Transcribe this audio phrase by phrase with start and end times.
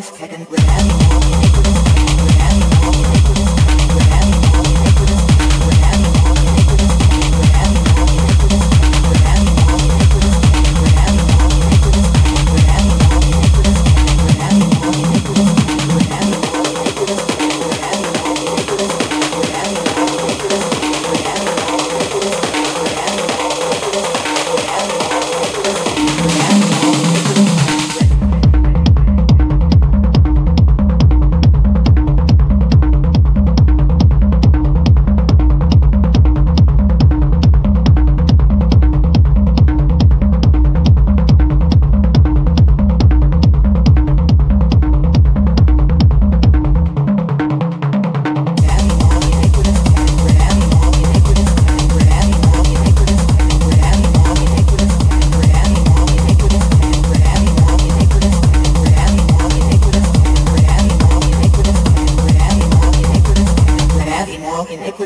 [0.00, 0.59] this second.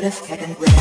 [0.05, 0.74] just getting ready.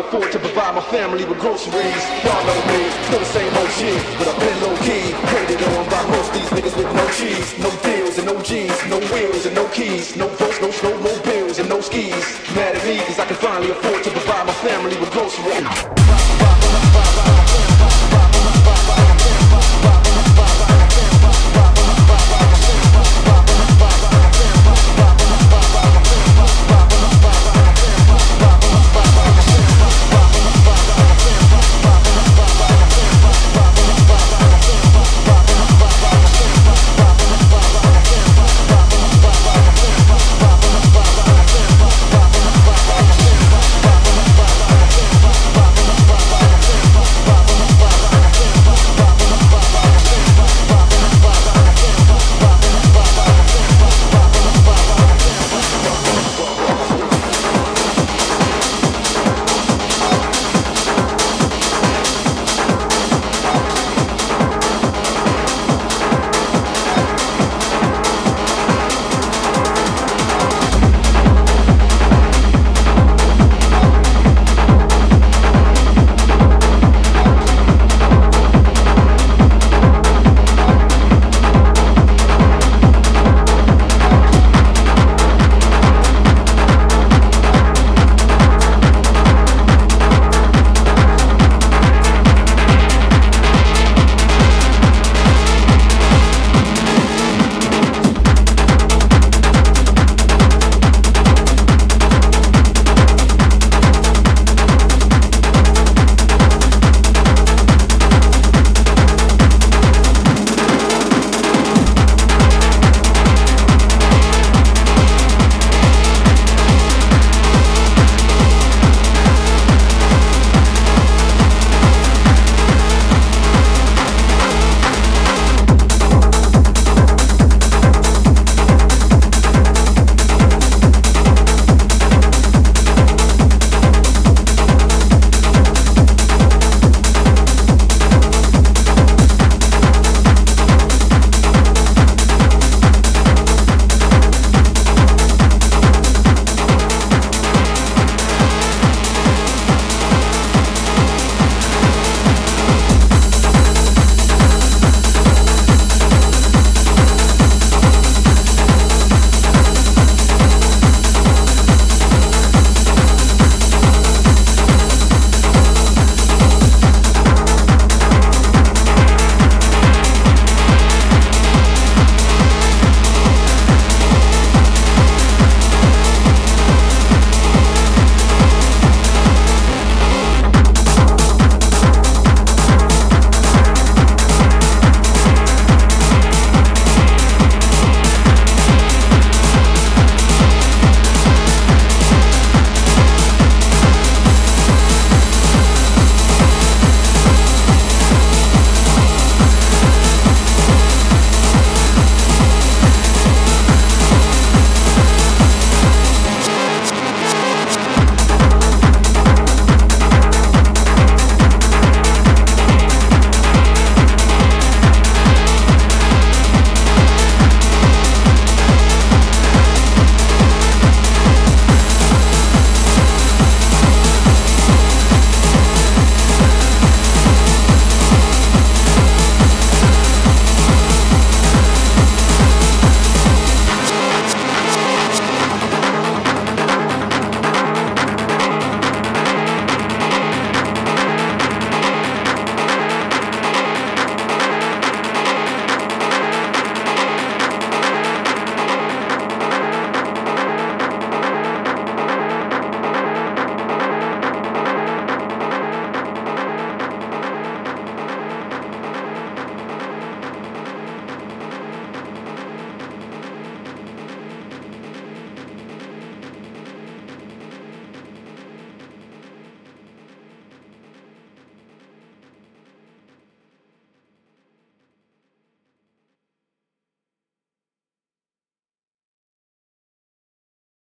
[0.00, 2.02] Afford to provide my family with groceries.
[2.24, 5.14] Y'all know me, still the same old shit, but I've been low key.
[5.30, 8.98] Hated on by most these niggas with no cheese, no deals and no G's, no
[9.14, 12.24] wheels and no keys, no boats, no snowmobiles and no skis.
[12.56, 14.10] Mad at me, cause I can finally afford to